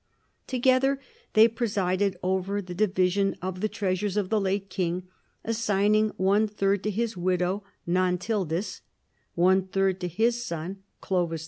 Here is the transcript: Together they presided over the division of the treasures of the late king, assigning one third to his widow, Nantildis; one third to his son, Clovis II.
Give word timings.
Together 0.47 0.99
they 1.33 1.47
presided 1.47 2.17
over 2.23 2.59
the 2.59 2.73
division 2.73 3.35
of 3.39 3.61
the 3.61 3.69
treasures 3.69 4.17
of 4.17 4.29
the 4.29 4.41
late 4.41 4.67
king, 4.67 5.07
assigning 5.45 6.09
one 6.17 6.47
third 6.47 6.81
to 6.81 6.89
his 6.89 7.15
widow, 7.15 7.63
Nantildis; 7.87 8.81
one 9.35 9.67
third 9.67 10.01
to 10.01 10.07
his 10.07 10.43
son, 10.43 10.81
Clovis 11.01 11.37
II. 11.37 11.39